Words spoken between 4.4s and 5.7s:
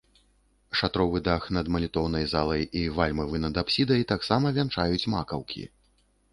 вянчаюць макаўкі.